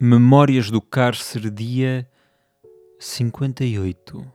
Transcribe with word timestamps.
Memórias 0.00 0.70
do 0.70 0.80
Cárcere, 0.80 1.50
dia 1.50 2.08
58. 3.00 4.32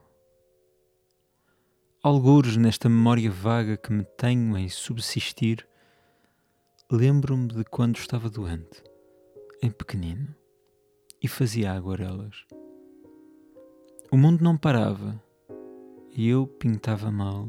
Algures 2.04 2.58
nesta 2.58 2.90
memória 2.90 3.32
vaga 3.32 3.78
que 3.78 3.94
me 3.94 4.04
tenho 4.04 4.58
em 4.58 4.68
subsistir, 4.68 5.66
lembro-me 6.92 7.48
de 7.48 7.64
quando 7.64 7.96
estava 7.96 8.30
doente, 8.30 8.84
em 9.62 9.72
pequenino, 9.72 10.36
e 11.22 11.30
fazia 11.30 11.72
aguarelas. 11.72 12.46
O 14.12 14.18
mundo 14.18 14.44
não 14.44 14.58
parava 14.58 15.18
e 16.14 16.28
eu 16.28 16.46
pintava 16.46 17.10
mal, 17.10 17.48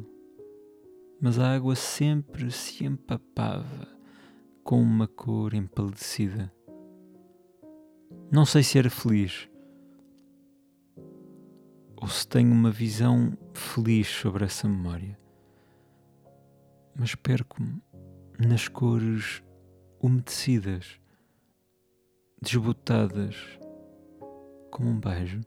mas 1.20 1.36
a 1.36 1.52
água 1.52 1.74
sempre 1.74 2.52
se 2.52 2.84
empapava 2.84 3.88
com 4.62 4.80
uma 4.80 5.08
cor 5.08 5.52
empalidecida 5.52 6.54
não 8.34 8.44
sei 8.44 8.64
se 8.64 8.76
era 8.76 8.90
feliz 8.90 9.48
ou 11.96 12.08
se 12.08 12.26
tenho 12.26 12.50
uma 12.50 12.68
visão 12.68 13.38
feliz 13.52 14.08
sobre 14.08 14.44
essa 14.44 14.66
memória, 14.66 15.16
mas 16.96 17.14
perco-me 17.14 17.80
nas 18.36 18.66
cores 18.66 19.40
umedecidas, 20.02 20.98
desbotadas 22.42 23.36
como 24.68 24.90
um 24.90 24.98
beijo 24.98 25.40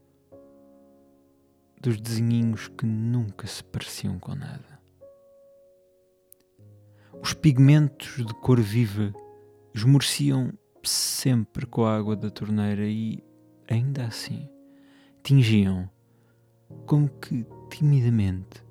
dos 1.81 1.99
desenhinhos 1.99 2.69
que 2.69 2.85
nunca 2.85 3.45
se 3.47 3.61
pareciam 3.65 4.17
com 4.17 4.33
nada. 4.33 4.81
Os 7.21 7.33
pigmentos 7.33 8.25
de 8.25 8.33
cor 8.35 8.61
viva 8.61 9.13
esmoreciam 9.75 10.53
sempre 10.87 11.65
com 11.65 11.85
a 11.85 11.95
água 11.95 12.15
da 12.15 12.29
torneira 12.29 12.85
e, 12.85 13.23
ainda 13.69 14.05
assim, 14.05 14.49
tingiam, 15.23 15.89
como 16.85 17.09
que 17.09 17.45
timidamente, 17.69 18.63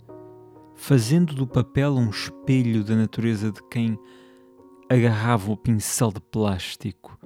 fazendo 0.75 1.35
do 1.35 1.47
papel 1.47 1.95
um 1.95 2.11
espelho 2.11 2.83
da 2.83 2.95
natureza 2.95 3.53
de 3.53 3.63
quem 3.69 3.99
agarrava 4.89 5.51
o 5.51 5.57
pincel 5.57 6.13
de 6.13 6.21
plástico. 6.21 7.19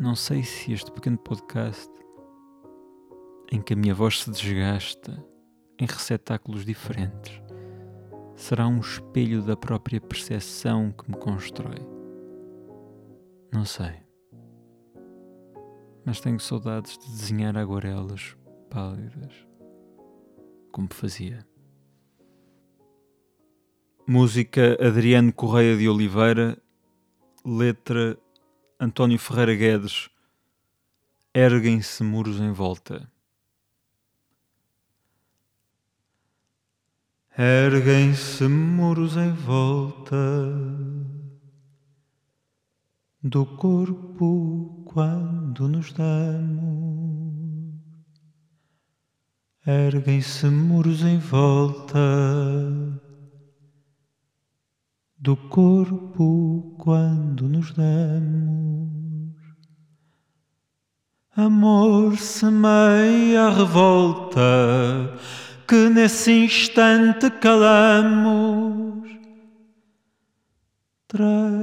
Não 0.00 0.16
sei 0.16 0.42
se 0.42 0.72
este 0.72 0.90
pequeno 0.90 1.18
podcast, 1.18 1.90
em 3.52 3.60
que 3.60 3.74
a 3.74 3.76
minha 3.76 3.94
voz 3.94 4.22
se 4.22 4.30
desgasta 4.30 5.24
em 5.78 5.86
receptáculos 5.86 6.64
diferentes, 6.64 7.40
será 8.34 8.66
um 8.66 8.80
espelho 8.80 9.42
da 9.42 9.56
própria 9.56 10.00
percepção 10.00 10.90
que 10.90 11.10
me 11.10 11.16
constrói. 11.16 11.93
Não 13.54 13.64
sei. 13.64 14.02
Mas 16.04 16.20
tenho 16.20 16.40
saudades 16.40 16.98
de 16.98 17.06
desenhar 17.06 17.56
aguarelas 17.56 18.36
pálidas, 18.68 19.32
como 20.72 20.92
fazia. 20.92 21.46
Música 24.04 24.76
Adriano 24.84 25.32
Correia 25.32 25.76
de 25.76 25.88
Oliveira, 25.88 26.60
letra 27.46 28.18
António 28.80 29.20
Ferreira 29.20 29.54
Guedes. 29.54 30.10
Erguem-se 31.32 32.02
muros 32.02 32.40
em 32.40 32.50
volta. 32.50 33.08
Erguem-se 37.38 38.48
muros 38.48 39.16
em 39.16 39.32
volta 39.32 40.16
do 43.24 43.46
corpo 43.46 44.84
quando 44.84 45.66
nos 45.66 45.92
damos. 45.94 47.74
Erguem-se 49.66 50.44
muros 50.50 51.02
em 51.02 51.18
volta 51.18 51.98
do 55.18 55.34
corpo 55.34 56.76
quando 56.78 57.48
nos 57.48 57.72
damos. 57.72 59.34
Amor 61.34 62.18
semeia 62.18 63.44
a 63.46 63.50
revolta 63.50 65.18
que 65.66 65.88
nesse 65.88 66.30
instante 66.44 67.30
calamos. 67.30 69.08
Trai 71.14 71.54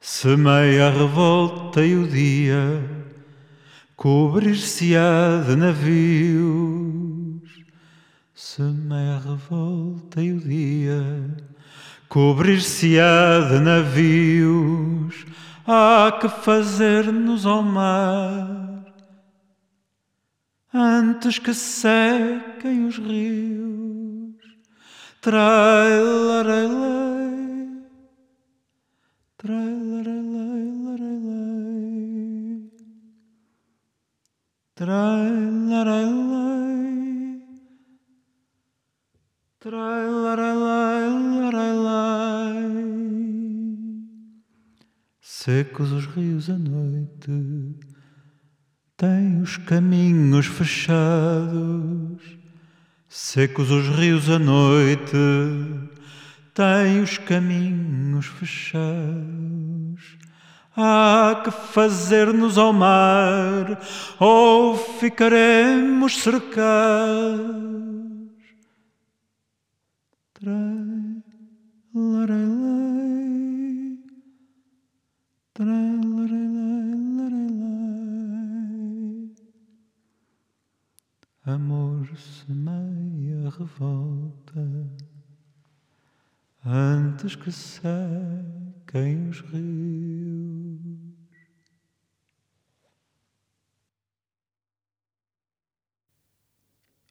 Semeia 0.00 0.88
a 0.88 0.90
revolta 0.90 1.84
e 1.84 1.94
o 1.94 2.08
dia 2.08 2.82
cobrir-se-á 3.94 5.44
de 5.46 5.54
navios. 5.54 6.97
A 8.40 9.18
revolta 9.18 10.22
e 10.22 10.30
o 10.32 10.38
dia 10.38 11.36
cobrir-se-á 12.08 13.40
de 13.50 13.58
navios 13.58 15.26
há 15.66 16.16
que 16.20 16.28
fazer-nos 16.28 17.44
ao 17.44 17.64
mar 17.64 18.84
antes 20.72 21.40
que 21.40 21.52
sequem 21.52 22.86
os 22.86 22.96
rios. 22.96 24.36
Trai, 25.20 25.90
Secos 45.20 45.92
os 45.92 46.06
rios 46.06 46.48
à 46.48 46.56
noite, 46.56 47.76
têm 48.96 49.42
os 49.42 49.58
caminhos 49.58 50.46
fechados. 50.46 52.22
Secos 53.08 53.70
os 53.70 53.88
rios 53.90 54.30
à 54.30 54.38
noite, 54.38 55.12
têm 56.54 57.02
os 57.02 57.18
caminhos 57.18 58.24
fechados. 58.24 60.16
Há 60.74 61.42
que 61.44 61.50
fazer-nos 61.50 62.56
ao 62.56 62.72
mar, 62.72 63.78
ou 64.18 64.78
ficaremos 64.78 66.22
cercados. 66.22 67.67
Amor 81.48 82.06
semeia 82.18 83.48
revolta 83.48 84.60
antes 86.62 87.34
que 87.36 87.50
sequem 87.50 89.30
os 89.30 89.40
rios. 89.40 91.14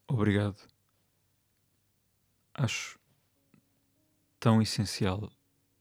Obrigado. 0.07 0.61
Acho 2.53 2.99
tão 4.39 4.61
essencial 4.61 5.31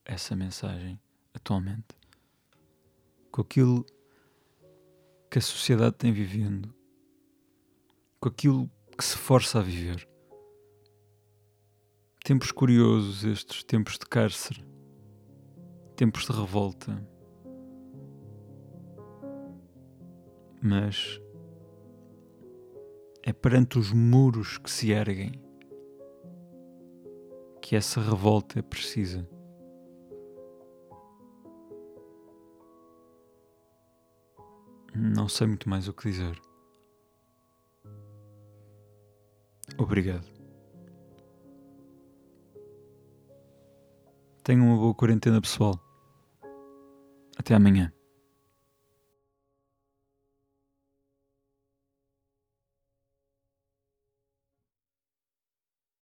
essa 0.03 0.35
mensagem 0.35 0.99
atualmente 1.35 1.95
com 3.31 3.43
aquilo 3.43 3.85
que 5.31 5.39
a 5.41 5.43
sociedade 5.43 5.97
tem 5.97 6.11
vivendo, 6.11 6.75
com 8.21 8.29
aquilo 8.29 8.71
que 8.97 9.05
se 9.05 9.17
força 9.17 9.59
a 9.59 9.63
viver. 9.63 10.09
Tempos 12.25 12.51
curiosos 12.51 13.25
estes, 13.25 13.63
tempos 13.63 13.99
de 13.99 14.07
cárcere, 14.07 14.65
tempos 15.95 16.27
de 16.27 16.33
revolta. 16.33 17.07
Mas 20.61 21.21
é 23.23 23.33
perante 23.33 23.79
os 23.79 23.93
muros 23.93 24.59
que 24.59 24.71
se 24.71 24.91
erguem 24.91 25.33
que 27.61 27.75
essa 27.75 28.01
revolta 28.01 28.61
é 28.61 28.63
precisa. 28.63 29.29
Não 34.95 35.29
sei 35.29 35.49
muito 35.49 35.69
mais 35.69 35.89
o 35.89 35.93
que 35.93 36.09
dizer. 36.09 36.41
Obrigado. 39.79 40.25
Tenham 44.43 44.67
uma 44.67 44.77
boa 44.77 44.95
quarentena 44.95 45.41
pessoal. 45.41 45.81
Até 47.37 47.55
amanhã. 47.55 47.93